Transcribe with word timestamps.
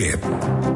Great. 0.00 0.69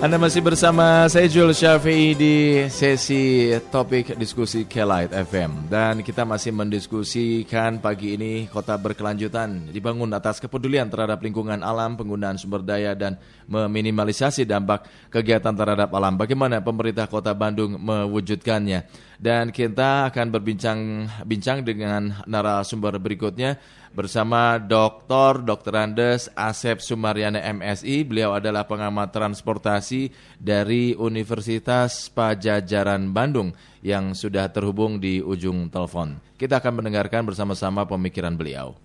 Anda 0.00 0.16
masih 0.16 0.40
bersama 0.40 1.04
saya 1.12 1.28
Jules 1.28 1.60
Syafi'i 1.60 2.16
di 2.16 2.64
sesi 2.72 3.52
topik 3.68 4.16
diskusi 4.16 4.64
Kelight 4.64 5.12
FM 5.12 5.68
dan 5.68 6.00
kita 6.00 6.24
masih 6.24 6.56
mendiskusikan 6.56 7.84
pagi 7.84 8.16
ini 8.16 8.48
kota 8.48 8.80
berkelanjutan 8.80 9.68
dibangun 9.68 10.08
atas 10.16 10.40
kepedulian 10.40 10.88
terhadap 10.88 11.20
lingkungan 11.20 11.60
alam, 11.60 12.00
penggunaan 12.00 12.40
sumber 12.40 12.64
daya 12.64 12.96
dan 12.96 13.20
meminimalisasi 13.44 14.48
dampak 14.48 14.88
kegiatan 15.12 15.52
terhadap 15.52 15.92
alam. 15.92 16.16
Bagaimana 16.16 16.64
pemerintah 16.64 17.04
Kota 17.04 17.36
Bandung 17.36 17.76
mewujudkannya? 17.76 18.88
Dan 19.20 19.52
kita 19.52 20.08
akan 20.08 20.32
berbincang-bincang 20.32 21.60
dengan 21.60 22.24
narasumber 22.24 22.96
berikutnya 22.96 23.60
bersama 23.90 24.56
Dr. 24.56 25.42
Dr. 25.42 25.74
Andes 25.74 26.30
Asep 26.38 26.78
Sumaryana 26.78 27.42
MSI. 27.42 28.06
Beliau 28.06 28.34
adalah 28.34 28.64
pengamat 28.64 29.10
transportasi 29.10 30.14
dari 30.38 30.94
Universitas 30.94 32.06
Pajajaran 32.10 33.10
Bandung 33.10 33.50
yang 33.82 34.14
sudah 34.14 34.46
terhubung 34.48 35.02
di 35.02 35.18
ujung 35.18 35.68
telepon. 35.68 36.22
Kita 36.38 36.62
akan 36.62 36.82
mendengarkan 36.82 37.26
bersama-sama 37.26 37.84
pemikiran 37.84 38.34
beliau. 38.38 38.78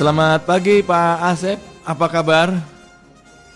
Selamat 0.00 0.48
pagi 0.48 0.80
Pak 0.80 1.16
Asep, 1.28 1.60
apa 1.84 2.08
kabar? 2.08 2.69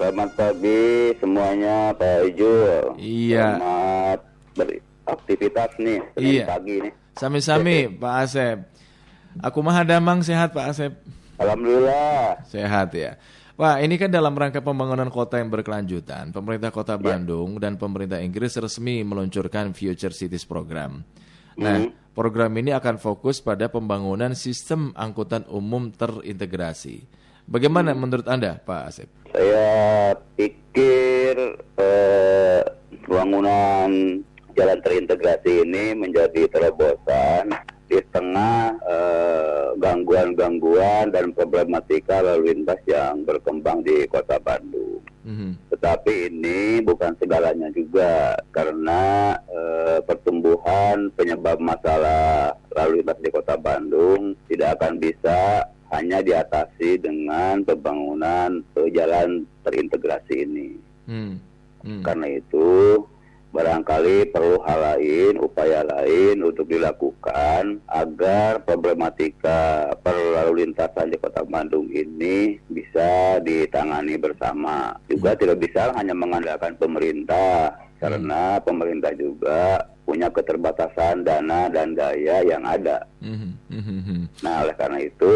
Selamat 0.04 0.36
pagi 0.36 1.16
semuanya 1.16 1.96
Pak 1.96 2.28
Ijul. 2.28 3.00
Iya. 3.00 3.56
Selamat 3.56 4.20
beraktivitas 4.52 5.70
nih 5.80 6.00
Iya. 6.20 6.44
pagi 6.44 6.76
nih. 6.84 6.92
Sami-sami 7.16 7.88
Pak 7.88 8.14
Asep. 8.20 8.68
Aku 9.40 9.64
mah 9.64 9.80
damang 9.80 10.20
sehat 10.20 10.52
Pak 10.52 10.76
Asep. 10.76 10.92
Alhamdulillah. 11.40 12.36
Sehat 12.44 12.92
ya. 12.92 13.16
Pak, 13.56 13.80
ini 13.80 13.96
kan 13.96 14.12
dalam 14.12 14.36
rangka 14.36 14.60
pembangunan 14.60 15.08
kota 15.08 15.40
yang 15.40 15.48
berkelanjutan, 15.48 16.36
pemerintah 16.36 16.68
kota 16.68 17.00
Bandung 17.00 17.56
dan 17.56 17.80
pemerintah 17.80 18.20
Inggris 18.20 18.60
resmi 18.60 19.00
meluncurkan 19.08 19.72
Future 19.72 20.12
Cities 20.12 20.44
Program. 20.44 21.00
Nah, 21.56 21.80
program 22.12 22.52
ini 22.60 22.76
akan 22.76 23.00
fokus 23.00 23.40
pada 23.40 23.72
pembangunan 23.72 24.36
sistem 24.36 24.92
angkutan 25.00 25.48
umum 25.48 25.88
terintegrasi. 25.88 27.23
Bagaimana 27.44 27.92
menurut 27.92 28.24
Anda, 28.24 28.56
Pak 28.64 28.82
Asep? 28.88 29.08
Saya 29.28 30.16
pikir 30.32 31.60
eh, 31.76 32.62
bangunan 33.04 33.90
jalan 34.56 34.78
terintegrasi 34.80 35.66
ini 35.66 35.92
menjadi 35.92 36.48
terobosan 36.48 37.52
di 37.84 38.00
tengah 38.16 38.80
eh, 38.80 39.66
gangguan-gangguan 39.76 41.12
dan 41.12 41.36
problematika 41.36 42.24
lalu 42.24 42.56
lintas 42.56 42.80
yang 42.88 43.28
berkembang 43.28 43.84
di 43.84 44.08
kota 44.08 44.40
Bandung. 44.40 45.04
Mhm. 45.24 45.68
Tetapi 45.68 46.32
ini 46.32 46.80
bukan 46.80 47.12
segalanya 47.20 47.68
juga 47.76 48.40
karena 48.56 49.36
eh, 49.52 49.98
pertumbuhan 50.00 51.12
penyebab 51.12 51.60
masalah 51.60 52.56
lalu 52.72 53.04
lintas 53.04 53.20
di 53.20 53.28
kota 53.28 53.60
Bandung 53.60 54.32
tidak 54.48 54.80
akan 54.80 54.96
bisa 54.96 55.68
hanya 55.94 56.18
diatasi 56.18 56.98
dengan 56.98 57.62
pembangunan 57.62 58.60
jalan 58.90 59.46
terintegrasi 59.62 60.34
ini. 60.42 60.68
Hmm. 61.06 61.38
Hmm. 61.84 62.02
Karena 62.02 62.26
itu 62.34 62.98
barangkali 63.54 64.34
perlu 64.34 64.58
hal 64.66 64.80
lain, 64.82 65.38
upaya 65.38 65.86
lain 65.86 66.42
untuk 66.42 66.66
dilakukan 66.66 67.78
agar 67.86 68.58
problematika 68.66 69.94
perlalu 70.02 70.66
lintasan 70.66 71.14
di 71.14 71.16
Kota 71.22 71.46
Bandung 71.46 71.86
ini 71.94 72.58
bisa 72.66 73.38
ditangani 73.46 74.18
bersama. 74.18 74.98
Juga 75.06 75.38
tidak 75.38 75.62
bisa 75.62 75.94
hanya 75.94 76.18
mengandalkan 76.18 76.74
pemerintah 76.74 77.78
karena 78.02 78.58
pemerintah 78.58 79.14
juga 79.14 79.86
punya 80.04 80.28
keterbatasan 80.28 81.24
dana 81.24 81.70
dan 81.72 81.96
daya 81.96 82.44
yang 82.44 82.60
ada. 82.66 83.08
Mhm. 83.24 83.50
Mhm. 83.72 84.18
Nah, 84.44 84.66
oleh 84.66 84.76
karena 84.76 84.98
itu 85.00 85.34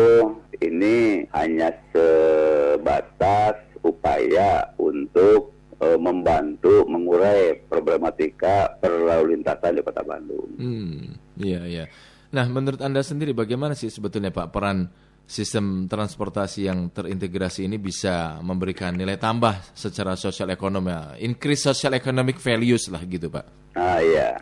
ini 0.63 1.23
hanya 1.35 1.71
sebatas 1.95 3.59
upaya 3.83 4.67
untuk 4.79 5.55
eh, 5.79 5.99
membantu 5.99 6.87
mengurai 6.91 7.55
problematika 7.71 8.75
perlalu 8.83 9.39
lintasan 9.39 9.79
di 9.79 9.83
Kota 9.83 10.03
Bandung. 10.03 10.49
Hmm, 10.59 11.15
iya 11.39 11.63
iya. 11.67 11.85
Nah, 12.29 12.45
menurut 12.51 12.83
Anda 12.85 13.01
sendiri 13.01 13.33
bagaimana 13.33 13.73
sih 13.73 13.89
sebetulnya 13.89 14.29
Pak 14.29 14.53
peran 14.53 14.93
sistem 15.29 15.85
transportasi 15.85 16.69
yang 16.69 16.89
terintegrasi 16.89 17.69
ini 17.69 17.77
bisa 17.77 18.41
memberikan 18.41 18.97
nilai 18.97 19.21
tambah 19.21 19.77
secara 19.77 20.17
sosial 20.17 20.49
ekonomi, 20.53 20.93
increase 21.21 21.69
social 21.69 21.93
economic 21.97 22.41
values 22.41 22.89
lah 22.89 23.05
gitu 23.05 23.29
Pak. 23.29 23.77
Nah, 23.77 24.01
iya. 24.01 24.41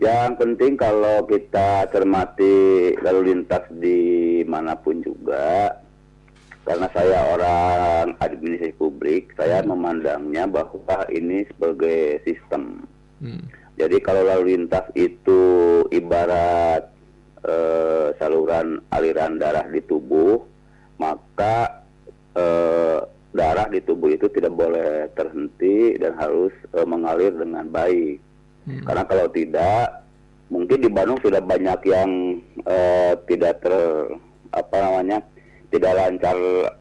Yang 0.00 0.32
penting 0.40 0.80
kalau 0.80 1.28
kita 1.28 1.84
cermati 1.92 2.96
lalu 3.04 3.36
lintas 3.36 3.68
di 3.68 4.40
mana 4.48 4.72
pun 4.72 5.04
juga, 5.04 5.76
karena 6.64 6.88
saya 6.96 7.36
orang 7.36 8.16
administrasi 8.16 8.80
publik, 8.80 9.36
saya 9.36 9.60
memandangnya 9.60 10.48
bahwa 10.48 11.04
ini 11.12 11.44
sebagai 11.52 12.24
sistem. 12.24 12.88
Hmm. 13.20 13.44
Jadi 13.76 14.00
kalau 14.00 14.24
lalu 14.24 14.56
lintas 14.56 14.88
itu 14.96 15.84
ibarat 15.92 16.88
eh, 17.44 18.16
saluran 18.16 18.80
aliran 18.88 19.36
darah 19.36 19.68
di 19.68 19.84
tubuh, 19.84 20.40
maka 20.96 21.84
eh, 22.40 23.04
darah 23.36 23.68
di 23.68 23.84
tubuh 23.84 24.16
itu 24.16 24.32
tidak 24.32 24.56
boleh 24.56 25.12
terhenti 25.12 26.00
dan 26.00 26.16
harus 26.16 26.56
eh, 26.72 26.88
mengalir 26.88 27.36
dengan 27.36 27.68
baik. 27.68 28.29
Karena 28.84 29.04
kalau 29.06 29.26
tidak, 29.32 29.86
mungkin 30.50 30.78
di 30.82 30.90
Bandung 30.90 31.18
sudah 31.22 31.42
banyak 31.42 31.80
yang 31.86 32.10
eh, 32.66 33.12
tidak 33.26 33.62
ter 33.62 33.74
apa 34.50 34.76
namanya 34.82 35.18
tidak 35.70 35.94
lancar 35.94 36.34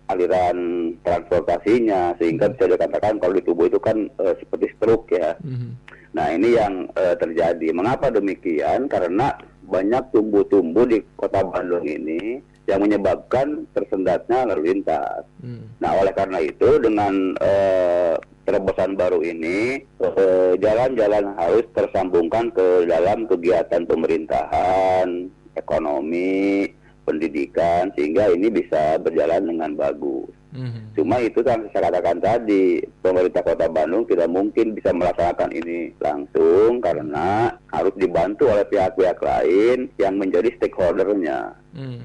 aliran 0.09 0.57
transportasinya 1.05 2.17
sehingga 2.17 2.50
bisa 2.50 2.66
dikatakan 2.66 3.22
kalau 3.22 3.38
di 3.38 3.45
tubuh 3.45 3.69
itu 3.69 3.77
kan 3.77 4.09
eh, 4.22 4.35
seperti 4.41 4.73
stroke 4.77 5.13
ya. 5.13 5.38
Mhm. 5.45 5.69
Nah 6.17 6.27
ini 6.33 6.57
yang 6.57 6.89
eh, 6.97 7.16
terjadi. 7.17 7.69
Mengapa 7.69 8.09
demikian? 8.09 8.89
Karena 8.89 9.38
banyak 9.69 10.09
tumbuh-tumbuh 10.09 10.89
di 10.89 10.97
kota 11.13 11.45
Bandung 11.45 11.85
ini 11.85 12.41
yang 12.66 12.81
menyebabkan 12.81 13.66
tersendatnya 13.73 14.45
lalu 14.50 14.73
lintas. 14.73 15.25
Hmm. 15.41 15.69
Nah 15.81 15.94
oleh 15.97 16.13
karena 16.13 16.41
itu 16.41 16.81
dengan 16.81 17.38
eh, 17.41 18.17
terobosan 18.50 18.98
baru 18.98 19.22
ini 19.22 19.86
eh, 20.02 20.52
jalan-jalan 20.58 21.38
harus 21.38 21.66
tersambungkan 21.78 22.50
ke 22.50 22.90
dalam 22.90 23.30
kegiatan 23.30 23.86
pemerintahan, 23.86 25.30
ekonomi, 25.54 26.66
pendidikan 27.06 27.94
sehingga 27.94 28.34
ini 28.34 28.50
bisa 28.50 28.98
berjalan 28.98 29.46
dengan 29.46 29.78
bagus. 29.78 30.34
Mhm. 30.50 30.98
Cuma 30.98 31.22
itu 31.22 31.46
yang 31.46 31.62
saya 31.70 31.94
katakan 31.94 32.18
tadi, 32.18 32.82
pemerintah 33.06 33.46
kota 33.46 33.70
Bandung 33.70 34.10
tidak 34.10 34.34
mungkin 34.34 34.74
bisa 34.74 34.90
melaksanakan 34.90 35.54
ini 35.54 35.94
langsung 36.02 36.81
karena 36.81 37.54
harus 37.70 37.94
dibantu 38.02 38.50
oleh 38.50 38.66
pihak-pihak 38.66 39.22
lain 39.22 39.94
yang 40.02 40.18
menjadi 40.18 40.50
stakeholdernya. 40.58 41.54
Hmm. 41.78 42.02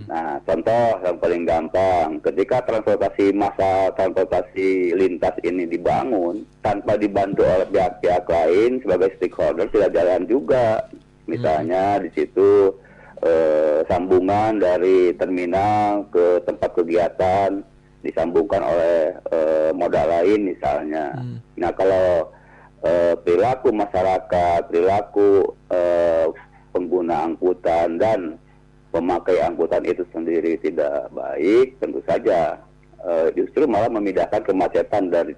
Mhm. 0.00 0.08
Nah, 0.08 0.40
contoh 0.48 0.86
yang 1.04 1.16
paling 1.20 1.42
gampang, 1.44 2.08
ketika 2.24 2.64
transportasi 2.64 3.36
massa, 3.36 3.92
transportasi 3.92 4.96
lintas 4.96 5.36
ini 5.44 5.68
dibangun, 5.68 6.48
tanpa 6.64 6.96
dibantu 6.96 7.44
oleh 7.44 7.68
pihak-pihak 7.68 8.24
lain 8.24 8.80
sebagai 8.80 9.12
stakeholder 9.20 9.68
tidak 9.68 9.92
jalan 9.92 10.24
juga. 10.24 10.88
Misalnya 11.28 12.00
di 12.00 12.10
situ 12.16 12.74
eh, 13.22 13.84
sambungan 13.86 14.58
dari 14.58 15.14
terminal 15.14 16.08
ke 16.10 16.42
tempat 16.48 16.74
kegiatan 16.74 17.62
disambungkan 18.00 18.64
oleh 18.64 19.14
eh, 19.28 19.70
moda 19.76 20.08
lain 20.08 20.48
misalnya. 20.56 21.12
Hmm. 21.14 21.38
Nah, 21.60 21.70
kalau 21.76 22.32
eh, 22.80 23.14
perilaku 23.20 23.68
masyarakat, 23.70 24.72
perilaku 24.72 25.54
eh, 25.68 26.26
pengguna 26.72 27.28
angkutan 27.28 28.00
dan 28.00 28.40
pemakai 28.90 29.38
angkutan 29.42 29.82
itu 29.86 30.02
sendiri 30.10 30.58
tidak 30.58 31.08
baik, 31.14 31.78
tentu 31.78 32.02
saja 32.04 32.58
eh, 33.02 33.28
justru 33.38 33.64
malah 33.70 33.88
memindahkan 33.88 34.42
kemacetan 34.42 35.08
dari 35.08 35.32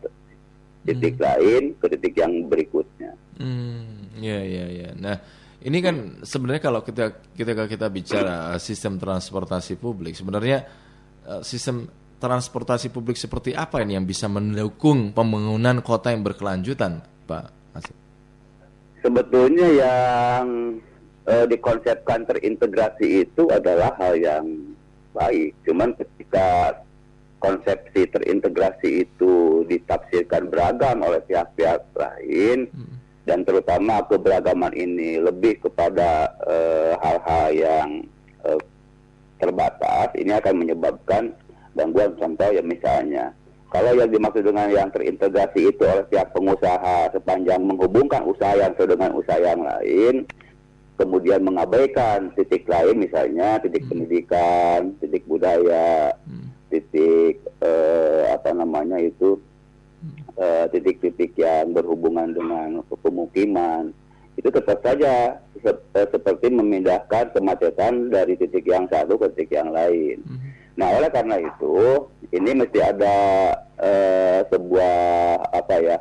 titik 0.83 1.21
lain 1.21 1.77
ke 1.79 1.87
titik 1.97 2.15
yang 2.19 2.49
berikutnya. 2.49 3.13
Hmm, 3.39 4.11
ya 4.19 4.41
ya 4.43 4.67
ya. 4.67 4.89
Nah, 4.99 5.17
ini 5.63 5.79
kan 5.79 6.25
sebenarnya 6.27 6.63
kalau 6.65 6.81
kita 6.83 7.33
ketika 7.37 7.65
kita 7.71 7.87
bicara 7.93 8.57
sistem 8.59 8.99
transportasi 8.99 9.79
publik, 9.79 10.17
sebenarnya 10.17 10.65
eh, 11.29 11.43
sistem 11.45 11.87
transportasi 12.23 12.95
publik 12.95 13.19
seperti 13.19 13.51
apa 13.51 13.83
ini 13.83 13.99
yang 13.99 14.07
bisa 14.07 14.31
mendukung 14.31 15.11
pembangunan 15.11 15.83
kota 15.83 16.15
yang 16.15 16.23
berkelanjutan, 16.23 17.03
Pak? 17.27 17.63
Sebetulnya 19.03 19.67
yang 19.67 20.79
eh, 21.27 21.47
dikonsepkan 21.47 22.27
terintegrasi 22.27 23.27
itu 23.29 23.49
adalah 23.51 23.95
hal 23.99 24.15
yang 24.19 24.47
baik. 25.13 25.55
Cuman 25.67 25.95
ketika 25.95 26.81
konsepsi 27.43 28.07
terintegrasi 28.07 29.03
itu 29.03 29.67
ditafsirkan 29.67 30.47
beragam 30.47 31.03
oleh 31.03 31.19
pihak-pihak 31.27 31.83
lain 31.99 32.71
hmm. 32.71 32.95
dan 33.27 33.43
terutama 33.43 34.07
keberagaman 34.07 34.71
ini 34.79 35.19
lebih 35.19 35.59
kepada 35.59 36.31
eh, 36.47 36.95
hal-hal 37.03 37.47
yang 37.51 37.89
uh, 38.47 38.63
terbatas 39.43 40.15
ini 40.15 40.31
akan 40.39 40.55
menyebabkan 40.63 41.35
gangguan 41.75 42.15
contoh 42.15 42.47
ya 42.55 42.63
misalnya 42.63 43.35
kalau 43.75 43.91
yang 43.97 44.13
dimaksud 44.13 44.47
dengan 44.47 44.71
yang 44.71 44.89
terintegrasi 44.95 45.75
itu 45.75 45.83
oleh 45.83 46.07
pihak 46.13 46.31
pengusaha 46.31 47.11
sepanjang 47.11 47.59
menghubungkan 47.65 48.23
usaha 48.23 48.55
yang 48.55 48.71
dengan 48.79 49.11
usaha 49.19 49.41
yang 49.43 49.67
lain 49.67 50.29
kemudian 51.03 51.43
mengabaikan 51.43 52.31
titik 52.39 52.71
lain 52.71 53.03
misalnya 53.03 53.59
titik 53.59 53.83
hmm. 53.83 53.91
pendidikan 53.91 54.95
titik 55.03 55.27
budaya 55.27 56.15
hmm 56.23 56.53
titik 56.73 57.45
uh, 57.61 58.33
apa 58.33 58.57
namanya 58.57 58.97
itu 58.97 59.37
eh, 60.41 60.65
titik-titik 60.73 61.37
uh, 61.37 61.45
yang 61.45 61.77
berhubungan 61.77 62.33
dengan 62.33 62.81
pemukiman 63.05 63.93
itu 64.41 64.49
tetap 64.49 64.81
saja 64.81 65.37
se 65.61 65.69
uh, 65.69 66.09
seperti 66.09 66.49
memindahkan 66.49 67.37
kemacetan 67.37 68.09
dari 68.09 68.33
titik 68.41 68.65
yang 68.65 68.89
satu 68.89 69.21
ke 69.21 69.29
titik 69.37 69.61
yang 69.61 69.69
lain. 69.69 70.25
Mm 70.25 70.37
-hmm. 70.41 70.51
Nah 70.81 70.89
oleh 70.97 71.13
karena 71.13 71.37
itu 71.37 72.09
ini 72.33 72.51
mesti 72.65 72.81
ada 72.81 73.17
uh, 73.77 74.41
sebuah 74.49 74.97
apa 75.53 75.75
ya 75.85 75.99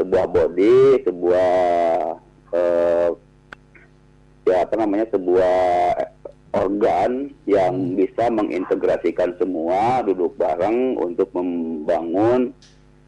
sebuah 0.00 0.24
body 0.24 1.04
sebuah 1.04 1.52
uh, 2.56 3.08
ya 4.48 4.56
apa 4.64 4.74
namanya 4.96 5.12
sebuah 5.12 5.56
organ 6.56 7.28
yang 7.44 8.00
bisa 8.00 8.32
mengintegrasikan 8.32 9.36
semua 9.36 10.00
duduk 10.00 10.40
bareng 10.40 10.96
untuk 10.96 11.28
membangun 11.36 12.56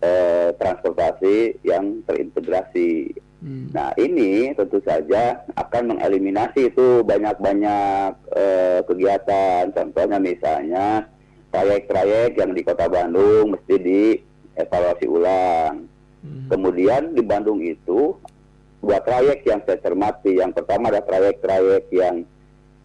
eh, 0.05 0.53
transportasi 0.61 1.57
yang 1.65 2.05
terintegrasi. 2.05 3.17
Hmm. 3.41 3.73
Nah 3.73 3.97
ini 3.97 4.53
tentu 4.53 4.85
saja 4.85 5.49
akan 5.57 5.97
mengeliminasi 5.97 6.69
itu 6.69 7.01
banyak-banyak 7.09 8.13
eh, 8.37 8.81
kegiatan. 8.85 9.73
Contohnya 9.73 10.21
misalnya 10.21 11.09
trayek-trayek 11.49 12.37
yang 12.37 12.53
di 12.53 12.61
Kota 12.61 12.85
Bandung 12.85 13.57
mesti 13.57 13.75
dievaluasi 13.81 15.07
ulang. 15.09 15.89
Hmm. 16.21 16.53
Kemudian 16.53 17.17
di 17.17 17.25
Bandung 17.25 17.65
itu 17.65 18.13
dua 18.79 18.99
trayek 19.03 19.43
yang 19.47 19.61
saya 19.67 19.79
cermati. 19.83 20.39
Yang 20.39 20.63
pertama 20.63 20.91
ada 20.91 21.03
trayek-trayek 21.03 21.91
yang 21.91 22.25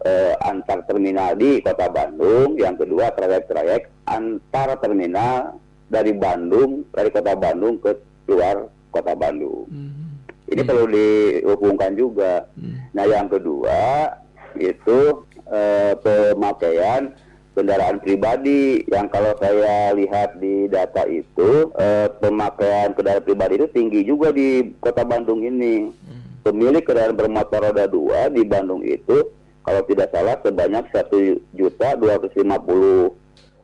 eh, 0.04 0.34
antar 0.44 0.84
terminal 0.84 1.34
di 1.38 1.62
Kota 1.64 1.88
Bandung, 1.88 2.58
yang 2.60 2.76
kedua 2.76 3.14
trayek-trayek 3.14 3.90
antar 4.04 4.76
terminal 4.78 5.58
dari 5.88 6.12
Bandung, 6.12 6.84
dari 6.92 7.08
Kota 7.08 7.34
Bandung 7.38 7.80
ke 7.80 7.96
luar 8.28 8.68
Kota 8.90 9.14
Bandung. 9.16 9.66
Hmm. 9.70 10.20
Ini 10.44 10.60
hmm. 10.60 10.68
perlu 10.68 10.84
dihubungkan 10.90 11.92
juga. 11.96 12.44
Hmm. 12.54 12.84
Nah, 12.92 13.04
yang 13.08 13.26
kedua 13.26 14.12
itu 14.54 15.24
eh, 15.50 15.92
pemakaian 15.98 17.14
kendaraan 17.54 18.02
pribadi 18.02 18.82
yang 18.90 19.06
kalau 19.06 19.30
saya 19.38 19.94
lihat 19.94 20.42
di 20.42 20.66
data 20.66 21.06
itu 21.06 21.70
eh, 21.78 22.10
pemakaian 22.18 22.90
kendaraan 22.92 23.22
pribadi 23.22 23.62
itu 23.62 23.68
tinggi 23.70 24.00
juga 24.02 24.34
di 24.34 24.74
Kota 24.82 25.06
Bandung 25.06 25.40
ini. 25.40 25.88
Hmm. 25.88 26.22
Pemilik 26.44 26.82
kendaraan 26.84 27.16
bermotor 27.16 27.70
roda 27.70 27.86
dua 27.88 28.28
di 28.28 28.42
Bandung 28.44 28.82
itu 28.82 29.22
kalau 29.64 29.80
tidak 29.88 30.12
salah 30.12 30.36
sebanyak 30.44 30.84
satu 30.92 31.40
juta 31.56 31.96
dua 31.96 32.20
ratus 32.20 32.36
lima 32.36 32.60
puluh 32.60 33.14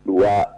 dua 0.06 0.48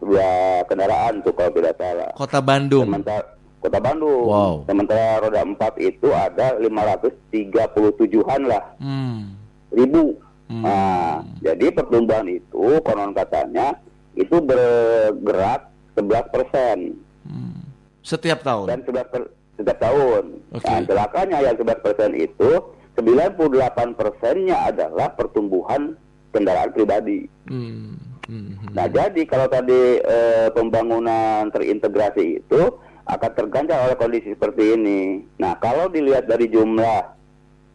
dua 0.00 0.28
kendaraan 0.64 1.20
tuh 1.20 1.36
kalau 1.36 1.52
tidak 1.52 1.76
salah. 1.76 2.10
Kota 2.16 2.40
Bandung. 2.40 2.88
Sementara 2.88 3.24
Kota 3.60 3.78
Bandung. 3.82 4.24
Wow. 4.24 4.54
Sementara 4.64 5.20
roda 5.20 5.42
empat 5.42 5.74
itu 5.82 6.08
ada 6.14 6.56
lima 6.62 6.88
ratus 6.88 7.12
tiga 7.28 7.68
puluh 7.68 7.92
tujuhan 8.00 8.48
lah. 8.48 8.62
Hmm. 8.80 9.34
Ribu. 9.74 10.16
Hmm. 10.46 10.62
Nah, 10.62 11.05
jadi 11.46 11.66
pertumbuhan 11.70 12.26
itu 12.26 12.82
konon 12.82 13.14
katanya 13.14 13.78
itu 14.18 14.42
bergerak 14.42 15.70
11 15.94 16.34
persen. 16.34 16.78
Hmm. 17.22 17.62
Setiap 18.02 18.42
tahun? 18.42 18.66
Dan 18.66 18.80
11 18.82 19.12
per, 19.12 19.22
setiap 19.54 19.78
tahun. 19.78 20.24
Okay. 20.58 20.68
Nah, 20.68 20.80
celakanya 20.88 21.38
yang 21.44 21.56
11 21.56 21.84
persen 21.84 22.10
itu 22.18 22.50
98 22.96 23.92
persennya 23.94 24.56
adalah 24.66 25.12
pertumbuhan 25.12 25.94
kendaraan 26.32 26.72
pribadi. 26.72 27.28
Hmm. 27.48 27.96
Hmm. 28.26 28.58
Nah 28.74 28.90
jadi 28.90 29.22
kalau 29.22 29.46
tadi 29.46 30.02
eh, 30.02 30.48
pembangunan 30.50 31.46
terintegrasi 31.54 32.42
itu 32.42 32.62
akan 33.06 33.30
terganjal 33.38 33.86
oleh 33.86 33.96
kondisi 33.96 34.34
seperti 34.34 34.74
ini. 34.74 35.22
Nah 35.38 35.54
kalau 35.62 35.86
dilihat 35.86 36.26
dari 36.26 36.50
jumlah 36.50 37.14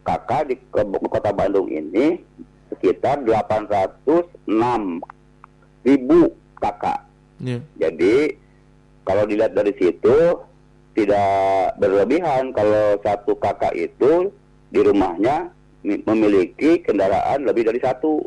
kakak 0.04 0.52
di 0.52 0.56
kota 1.08 1.32
Bandung 1.32 1.72
ini 1.72 2.20
sekitar 2.72 3.22
806 3.28 4.48
ribu 5.86 6.22
kakak. 6.58 7.04
Yeah. 7.42 7.62
Jadi 7.78 8.38
kalau 9.04 9.28
dilihat 9.28 9.54
dari 9.58 9.74
situ 9.76 10.40
tidak 10.94 11.76
berlebihan 11.80 12.52
kalau 12.52 13.00
satu 13.02 13.36
kakak 13.40 13.74
itu 13.76 14.32
di 14.72 14.80
rumahnya 14.84 15.52
memiliki 15.84 16.80
kendaraan 16.84 17.44
lebih 17.48 17.68
dari 17.68 17.80
satu. 17.82 18.22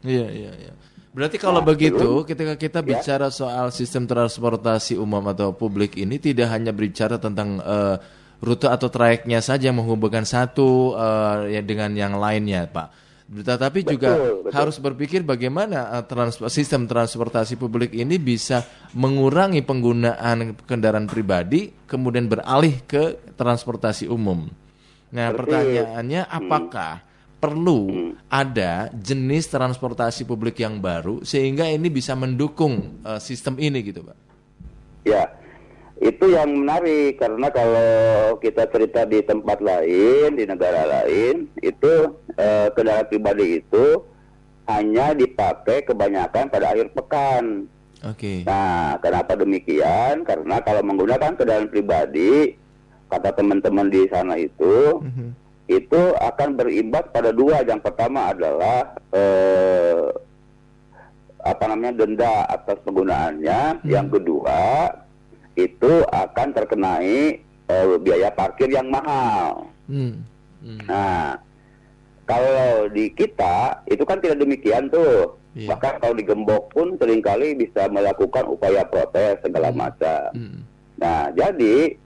Iya, 0.00 0.28
iya, 0.32 0.52
iya. 0.56 0.72
Berarti 1.10 1.36
kalau 1.42 1.58
nah, 1.58 1.66
begitu, 1.66 2.22
belum, 2.22 2.28
ketika 2.28 2.54
kita 2.54 2.80
ya. 2.80 2.86
bicara 2.94 3.28
soal 3.34 3.74
sistem 3.74 4.06
transportasi 4.06 4.94
umum 4.94 5.20
atau 5.26 5.50
publik 5.50 5.98
ini 5.98 6.22
tidak 6.22 6.54
hanya 6.54 6.70
berbicara 6.70 7.18
tentang 7.18 7.58
uh, 7.58 7.98
rute 8.38 8.70
atau 8.70 8.86
trayeknya 8.86 9.42
saja 9.42 9.74
menghubungkan 9.74 10.22
satu 10.22 10.94
uh, 10.94 11.50
ya 11.50 11.66
dengan 11.66 11.90
yang 11.98 12.14
lainnya, 12.14 12.70
Pak. 12.70 12.88
Tetapi 13.30 13.86
betul, 13.86 13.92
juga 13.94 14.10
betul. 14.18 14.50
harus 14.50 14.76
berpikir 14.82 15.22
bagaimana 15.22 15.94
uh, 15.94 16.02
trans 16.02 16.42
sistem 16.50 16.90
transportasi 16.90 17.54
publik 17.54 17.94
ini 17.94 18.18
bisa 18.18 18.66
mengurangi 18.98 19.62
penggunaan 19.62 20.58
kendaraan 20.66 21.06
pribadi, 21.06 21.70
kemudian 21.86 22.26
beralih 22.26 22.82
ke 22.90 23.30
transportasi 23.38 24.10
umum. 24.10 24.50
Nah, 25.14 25.30
Berarti, 25.30 25.38
pertanyaannya 25.46 26.22
hmm. 26.26 26.38
apakah 26.42 26.92
hmm. 26.98 27.06
perlu 27.38 27.80
hmm. 27.86 28.12
ada 28.26 28.90
jenis 28.98 29.46
transportasi 29.46 30.26
publik 30.26 30.58
yang 30.58 30.82
baru 30.82 31.22
sehingga 31.22 31.70
ini 31.70 31.86
bisa 31.86 32.18
mendukung 32.18 32.98
uh, 33.06 33.22
sistem 33.22 33.62
ini 33.62 33.78
gitu, 33.86 34.02
Pak? 34.02 34.18
Ya. 35.06 35.30
Itu 36.00 36.32
yang 36.32 36.64
menarik 36.64 37.20
karena 37.20 37.52
kalau 37.52 38.40
kita 38.40 38.64
cerita 38.72 39.04
di 39.04 39.20
tempat 39.20 39.60
lain, 39.60 40.32
di 40.32 40.48
negara 40.48 40.88
lain, 40.88 41.52
itu 41.60 42.16
uh, 42.40 42.68
kendaraan 42.72 43.04
pribadi 43.06 43.60
itu 43.60 44.00
hanya 44.64 45.12
dipakai 45.12 45.84
kebanyakan 45.84 46.48
pada 46.48 46.72
akhir 46.72 46.96
pekan. 46.96 47.68
Oke. 48.00 48.40
Okay. 48.40 48.48
Nah, 48.48 48.96
kenapa 49.04 49.36
demikian? 49.36 50.24
Karena 50.24 50.64
kalau 50.64 50.80
menggunakan 50.80 51.36
kendaraan 51.36 51.68
pribadi 51.68 52.56
kata 53.10 53.34
teman-teman 53.34 53.90
di 53.90 54.06
sana 54.06 54.38
itu 54.38 55.02
mm-hmm. 55.02 55.28
itu 55.66 56.02
akan 56.22 56.48
berimbas 56.54 57.10
pada 57.10 57.34
dua 57.34 57.66
yang 57.66 57.82
pertama 57.82 58.30
adalah 58.30 58.94
eh, 59.10 60.06
apa 61.42 61.64
namanya 61.66 62.06
denda 62.06 62.46
atas 62.46 62.78
penggunaannya 62.86 63.60
mm-hmm. 63.82 63.90
yang 63.90 64.06
kedua 64.06 64.62
itu 65.66 65.92
akan 66.08 66.48
terkenai 66.54 67.40
eh, 67.44 67.86
biaya 68.00 68.30
parkir 68.32 68.70
yang 68.70 68.88
mahal 68.88 69.68
mm-hmm. 69.90 70.78
nah 70.86 71.36
kalau 72.24 72.86
di 72.94 73.10
kita 73.10 73.82
itu 73.90 74.06
kan 74.06 74.22
tidak 74.22 74.38
demikian 74.38 74.86
tuh 74.88 75.34
yeah. 75.58 75.74
bahkan 75.74 75.98
kalau 75.98 76.14
digembok 76.14 76.70
pun 76.70 76.94
sering 76.96 77.20
kali 77.20 77.58
bisa 77.58 77.90
melakukan 77.90 78.46
upaya 78.46 78.86
protes 78.86 79.42
segala 79.42 79.74
macam 79.74 80.30
mm-hmm. 80.32 80.60
nah 81.00 81.28
jadi 81.34 81.96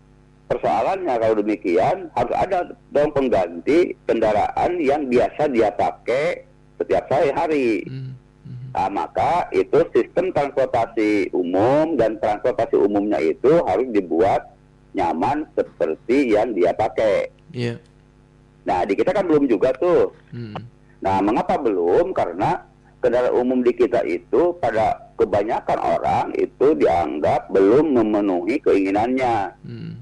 persoalannya 0.49 1.15
kalau 1.19 1.35
demikian 1.41 1.97
harus 2.13 2.35
ada 2.37 2.59
dong 2.93 3.11
pengganti 3.17 3.97
kendaraan 4.05 4.77
yang 4.79 5.09
biasa 5.09 5.49
dia 5.51 5.73
pakai 5.73 6.45
setiap 6.79 7.09
hari. 7.11 7.87
Hmm. 7.89 8.13
Nah, 8.75 8.91
maka 8.91 9.47
itu 9.55 9.87
sistem 9.95 10.35
transportasi 10.35 11.31
umum 11.31 11.95
dan 11.95 12.19
transportasi 12.19 12.75
umumnya 12.75 13.23
itu 13.23 13.63
harus 13.63 13.87
dibuat 13.95 14.51
nyaman 14.95 15.47
seperti 15.55 16.35
yang 16.35 16.55
dia 16.55 16.75
pakai. 16.75 17.31
Yeah. 17.55 17.79
Nah 18.65 18.83
di 18.89 18.97
kita 18.97 19.13
kan 19.13 19.29
belum 19.29 19.47
juga 19.47 19.75
tuh. 19.77 20.15
Hmm. 20.33 20.57
Nah 21.05 21.21
mengapa 21.21 21.61
belum? 21.61 22.17
Karena 22.17 22.65
kendaraan 23.05 23.37
umum 23.37 23.61
di 23.61 23.77
kita 23.77 24.01
itu 24.09 24.57
pada 24.59 25.13
kebanyakan 25.21 25.79
orang 25.79 26.27
itu 26.35 26.73
dianggap 26.75 27.53
belum 27.53 27.93
memenuhi 27.93 28.57
keinginannya. 28.65 29.53
Hmm. 29.63 30.01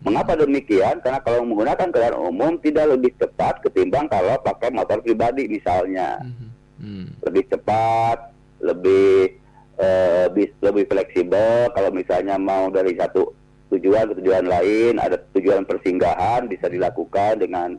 Mengapa 0.00 0.38
demikian? 0.38 1.02
Karena 1.04 1.20
kalau 1.20 1.44
menggunakan 1.44 1.90
kendaraan 1.92 2.16
umum 2.16 2.56
tidak 2.64 2.96
lebih 2.96 3.12
cepat 3.20 3.60
ketimbang 3.60 4.08
kalau 4.08 4.40
pakai 4.40 4.72
motor 4.72 5.04
pribadi 5.04 5.44
misalnya. 5.50 6.24
Hmm. 6.24 6.47
Hmm. 6.78 7.10
Lebih 7.26 7.44
cepat, 7.50 8.32
lebih 8.62 9.38
bis- 10.34 10.58
lebih 10.62 10.84
fleksibel. 10.90 11.70
Kalau 11.74 11.90
misalnya 11.94 12.34
mau 12.38 12.66
dari 12.70 12.94
satu 12.98 13.34
tujuan 13.68 14.10
ke 14.10 14.14
tujuan 14.22 14.48
lain, 14.48 14.96
ada 14.96 15.20
tujuan 15.36 15.62
persinggahan 15.68 16.48
bisa 16.48 16.66
dilakukan 16.72 17.38
dengan 17.42 17.76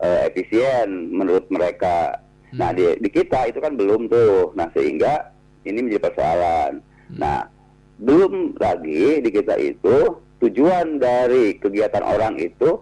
eh, 0.00 0.30
efisien 0.30 1.10
menurut 1.10 1.44
mereka. 1.50 2.22
Nah 2.54 2.70
di, 2.70 2.86
di 3.02 3.10
kita 3.10 3.50
itu 3.50 3.58
kan 3.58 3.74
belum 3.74 4.06
tuh. 4.06 4.54
Nah 4.54 4.70
sehingga 4.70 5.34
ini 5.66 5.82
menjadi 5.82 6.06
persoalan. 6.06 6.72
Nah 7.18 7.50
belum 7.98 8.58
lagi 8.62 9.22
di 9.22 9.30
kita 9.30 9.58
itu 9.58 10.22
tujuan 10.38 11.02
dari 11.02 11.58
kegiatan 11.58 12.04
orang 12.04 12.38
itu 12.38 12.78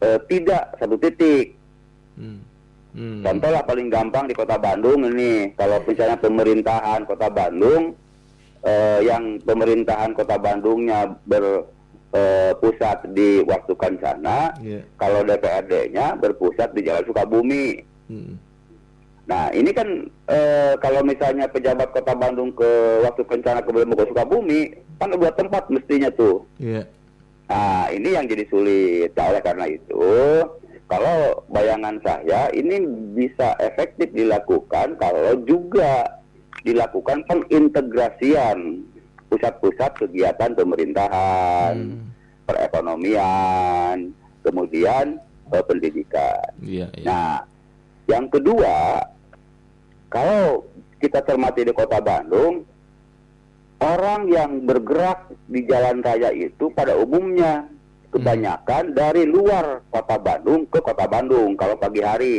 eh, 0.00 0.18
tidak 0.30 0.76
satu 0.80 0.96
titik. 0.96 1.54
Hmm. 2.16 2.42
Hmm. 2.90 3.22
Contoh 3.22 3.50
lah 3.54 3.62
paling 3.62 3.86
gampang 3.86 4.26
di 4.26 4.34
kota 4.34 4.58
Bandung 4.58 5.06
ini, 5.06 5.54
kalau 5.54 5.78
misalnya 5.86 6.18
pemerintahan 6.18 7.06
kota 7.06 7.30
Bandung, 7.30 7.94
eh, 8.66 8.98
yang 9.06 9.38
pemerintahan 9.46 10.10
kota 10.12 10.34
Bandungnya 10.42 11.14
berpusat 11.22 13.14
di 13.14 13.46
Waktu 13.46 13.72
Kencana, 13.78 14.58
Iya. 14.58 14.82
kalau 14.98 15.22
DPRD-nya 15.22 16.18
berpusat 16.18 16.74
di 16.74 16.82
Jalan 16.82 17.06
Sukabumi. 17.06 17.78
Hmm. 18.10 18.34
Nah 19.30 19.54
ini 19.54 19.70
kan 19.70 19.86
eh, 20.26 20.74
kalau 20.82 21.06
misalnya 21.06 21.46
pejabat 21.46 21.94
kota 21.94 22.18
Bandung 22.18 22.50
ke 22.50 23.02
Waktu 23.06 23.22
Kencana 23.22 23.62
ke 23.62 23.70
ke 23.70 24.04
Sukabumi, 24.10 24.74
kan 24.98 25.14
dua 25.14 25.30
tempat 25.30 25.70
mestinya 25.70 26.10
tuh. 26.10 26.42
Iya. 26.58 26.90
Nah, 27.50 27.90
ini 27.90 28.14
yang 28.14 28.30
jadi 28.30 28.46
sulit. 28.46 29.10
Nah, 29.18 29.34
oleh 29.34 29.42
karena 29.42 29.66
itu, 29.66 30.06
kalau 30.90 31.38
bayangan 31.54 32.02
saya 32.02 32.50
ini 32.50 32.82
bisa 33.14 33.54
efektif 33.62 34.10
dilakukan 34.10 34.98
kalau 34.98 35.38
juga 35.46 36.18
dilakukan 36.66 37.22
pengintegrasian 37.30 38.82
pusat-pusat 39.30 39.94
kegiatan 40.02 40.50
pemerintahan, 40.58 41.74
Hmm. 41.78 42.10
perekonomian, 42.50 44.10
kemudian 44.42 45.22
eh, 45.54 45.64
pendidikan. 45.66 46.50
Iya, 46.58 46.90
iya. 46.98 47.06
Nah, 47.06 47.34
yang 48.10 48.26
kedua, 48.26 48.98
kalau 50.10 50.66
kita 50.98 51.22
cermati 51.22 51.62
di 51.62 51.70
kota 51.70 52.02
Bandung, 52.02 52.66
orang 53.78 54.26
yang 54.30 54.66
bergerak 54.66 55.30
di 55.46 55.62
jalan 55.70 56.02
raya 56.02 56.34
itu 56.34 56.70
pada 56.74 56.98
umumnya 56.98 57.70
kebanyakan 58.10 58.92
dari 58.92 59.22
luar 59.24 59.86
kota 59.88 60.18
Bandung 60.18 60.66
ke 60.66 60.78
kota 60.82 61.06
Bandung 61.06 61.54
kalau 61.54 61.78
pagi 61.78 62.02
hari. 62.02 62.38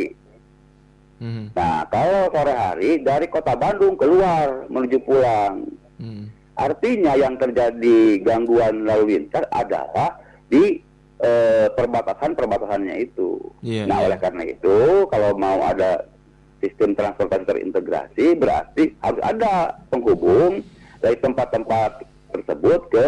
Hmm. 1.21 1.53
Nah, 1.53 1.85
kalau 1.87 2.27
sore 2.33 2.53
hari 2.53 2.91
dari 2.99 3.29
kota 3.31 3.55
Bandung 3.55 3.95
keluar 3.95 4.67
menuju 4.67 4.97
pulang. 5.05 5.69
Hmm. 6.01 6.27
Artinya 6.57 7.15
yang 7.15 7.39
terjadi 7.39 8.19
gangguan 8.21 8.83
lalu 8.83 9.17
lintas 9.17 9.47
adalah 9.53 10.19
di 10.51 10.81
eh, 11.23 11.67
perbatasan-perbatasannya 11.71 12.95
itu. 12.99 13.39
Iya, 13.63 13.87
nah, 13.87 14.03
iya. 14.03 14.05
oleh 14.11 14.19
karena 14.19 14.43
itu 14.49 15.07
kalau 15.07 15.37
mau 15.37 15.61
ada 15.63 16.11
sistem 16.61 16.93
transportasi 16.93 17.43
terintegrasi 17.47 18.25
berarti 18.37 18.93
harus 19.01 19.21
ada 19.25 19.81
penghubung 19.89 20.61
dari 21.01 21.17
tempat-tempat 21.17 22.05
tersebut 22.29 22.81
ke 22.93 23.05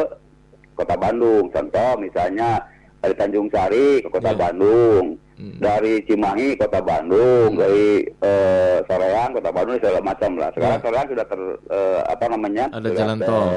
Kota 0.74 0.96
Bandung. 0.96 1.50
Contoh 1.50 1.92
misalnya 1.98 2.60
dari 2.98 3.13
Tanjung 3.13 3.48
Sari 3.48 4.00
ke 4.00 4.08
Kota 4.08 4.32
Iya. 4.32 4.39
Bandung, 4.39 5.06
Hmm. 5.34 5.58
dari 5.60 6.00
Cimahi 6.03 6.56
Kota 6.56 6.80
Bandung, 6.80 7.58
dari 7.58 8.06
eh, 8.22 8.77
Soreang 8.86 9.34
Kota 9.34 9.50
Bandung 9.50 9.75
segala 9.77 10.00
macam 10.00 10.32
lah. 10.36 10.50
Sekarang 10.51 10.77
Iya. 10.77 10.86
Soreang 10.86 11.08
sudah 11.10 11.25
ter 11.25 11.42
eh, 11.70 12.01
apa 12.06 12.25
namanya? 12.27 12.65
Ada 12.70 12.80
sudah 12.86 12.94
jalan 12.96 13.18
ter- 13.18 13.27
tol. 13.27 13.48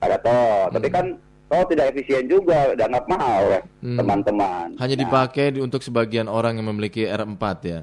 ada 0.00 0.16
tol. 0.18 0.58
Tapi 0.70 0.88
Hmm. 0.90 0.94
kan 0.94 1.06
tol 1.46 1.64
tidak 1.64 1.86
efisien 1.88 2.24
juga, 2.26 2.58
dianggap 2.74 3.04
mahal 3.06 3.38
oleh 3.46 3.62
Hmm. 3.80 3.96
teman-teman. 3.96 4.66
Hanya 4.76 4.96
Nah, 4.96 5.02
dipakai 5.02 5.46
di- 5.50 5.62
untuk 5.62 5.80
sebagian 5.80 6.26
orang 6.26 6.58
yang 6.58 6.68
memiliki 6.68 7.04
R4 7.04 7.56
ya. 7.62 7.80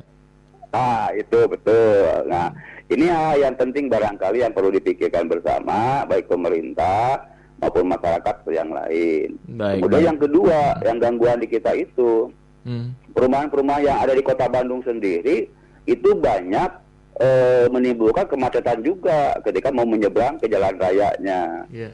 Ah, 0.69 1.11
itu 1.11 1.35
betul. 1.47 1.99
Nah, 2.27 2.47
ini 2.87 3.03
hal 3.05 3.35
yang 3.37 3.55
penting 3.55 3.87
barangkali 3.87 4.39
yang 4.39 4.53
perlu 4.53 4.71
dipikirkan 4.71 5.27
bersama, 5.27 6.05
baik 6.05 6.27
pemerintah 6.27 7.19
maupun 7.61 7.85
masyarakat 7.87 8.35
yang 8.49 8.69
lain. 8.69 9.37
Baik, 9.47 9.77
Kemudian 9.79 10.01
baik. 10.01 10.09
yang 10.09 10.19
kedua, 10.19 10.59
yang 10.81 10.97
gangguan 10.97 11.37
di 11.37 11.47
kita 11.47 11.71
itu, 11.77 12.33
Hmm. 12.61 12.93
perumahan-perumahan 13.13 13.83
yang 13.83 13.97
ada 14.01 14.13
di 14.13 14.21
kota 14.21 14.45
Bandung 14.45 14.81
sendiri, 14.81 15.47
itu 15.85 16.09
banyak 16.11 16.81
eh, 17.11 17.69
menimbulkan 17.69 18.25
kemacetan 18.25 18.81
juga 18.81 19.37
ketika 19.45 19.69
mau 19.69 19.85
menyeberang 19.85 20.41
ke 20.41 20.49
jalan 20.49 20.73
rayanya. 20.73 21.69
Iya. 21.69 21.93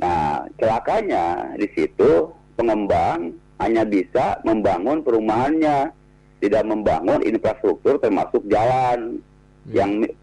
Nah, 0.00 0.48
celakanya 0.56 1.52
di 1.54 1.68
situ 1.76 2.32
pengembang 2.56 3.36
hanya 3.60 3.84
bisa 3.84 4.40
membangun 4.42 5.04
perumahannya, 5.04 5.92
tidak 6.40 6.64
membangun 6.64 7.20
infrastruktur 7.20 8.00
termasuk 8.00 8.40
jalan. 8.48 9.20
Yang 9.68 9.90
mi- 9.92 10.14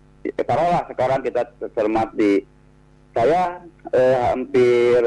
taruhlah 0.41 0.81
sekarang 0.87 1.21
kita 1.21 1.45
cermati, 1.69 2.41
saya 3.13 3.63
eh, 3.91 4.17
hampir 4.29 5.01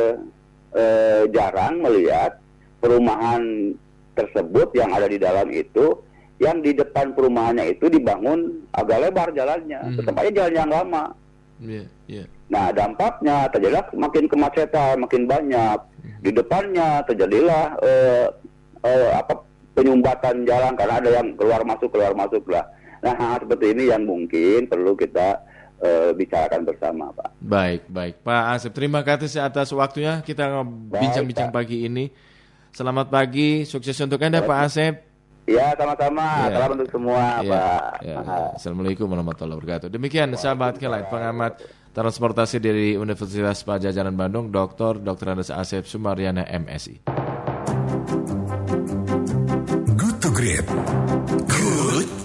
eh, 0.75 1.23
jarang 1.31 1.83
melihat 1.83 2.39
perumahan 2.83 3.75
tersebut 4.13 4.75
yang 4.77 4.91
ada 4.93 5.09
di 5.09 5.17
dalam 5.17 5.49
itu 5.49 5.97
yang 6.43 6.59
di 6.59 6.75
depan 6.75 7.15
perumahannya 7.15 7.79
itu 7.79 7.87
dibangun 7.87 8.67
agak 8.75 8.99
lebar 9.09 9.31
jalannya, 9.31 9.95
tetap 9.95 10.15
aja 10.19 10.31
jalan 10.43 10.55
yang 10.59 10.71
lama. 10.75 11.05
Iya, 11.63 11.85
iya. 12.11 12.25
Nah 12.51 12.75
dampaknya 12.75 13.47
terjadilah 13.55 13.87
makin 13.95 14.27
kemacetan 14.27 14.99
makin 14.99 15.31
banyak 15.31 15.79
di 16.19 16.31
depannya 16.35 17.07
terjadilah 17.07 17.79
eh, 17.81 18.27
eh, 18.83 19.11
apa 19.15 19.47
penyumbatan 19.73 20.45
jalan 20.45 20.75
karena 20.75 20.95
ada 20.99 21.11
yang 21.23 21.33
keluar 21.39 21.63
masuk 21.63 21.89
keluar 21.95 22.13
masuk 22.13 22.43
lah. 22.51 22.67
Nah 23.07 23.15
hal 23.15 23.47
seperti 23.47 23.73
ini 23.73 23.95
yang 23.95 24.03
mungkin 24.05 24.67
perlu 24.67 24.99
kita 24.99 25.41
eh, 25.83 26.11
bicarakan 26.15 26.63
bersama 26.63 27.11
Pak. 27.13 27.29
Baik, 27.39 27.83
baik. 27.91 28.15
Pak 28.23 28.43
Asep, 28.55 28.73
terima 28.73 29.03
kasih 29.03 29.43
atas 29.43 29.75
waktunya 29.75 30.23
kita 30.23 30.63
bincang-bincang 30.89 31.51
pagi 31.51 31.85
ini. 31.85 32.07
Selamat 32.73 33.13
pagi, 33.13 33.69
sukses 33.69 33.99
untuk 34.01 34.17
Anda 34.17 34.41
Pak 34.41 34.59
Asep. 34.65 34.95
Ya 35.43 35.75
sama-sama, 35.75 36.47
Ya. 36.47 36.55
salam 36.55 36.71
untuk 36.79 36.89
semua 36.89 37.43
Ya, 37.43 37.51
Pak. 37.51 37.83
ya. 38.01 38.17
Assalamualaikukum 38.55 39.11
warahmatullahi 39.11 39.59
wabarakatuh. 39.59 39.89
Demikian 39.91 40.31
sahabat 40.39 40.79
Kelight, 40.79 41.11
pengamat 41.11 41.59
transportasi 41.91 42.63
dari 42.63 42.95
Universitas 42.95 43.61
Pajajaran 43.61 44.15
Bandung, 44.15 44.49
Dr. 44.49 45.03
Dr. 45.03 45.35
Andes 45.35 45.51
Asep 45.51 45.83
Sumaryana 45.85 46.47
MSI. 46.47 47.03
Good 49.99 50.17
to 50.23 50.31
Great. 50.31 50.65
Good 51.51 52.22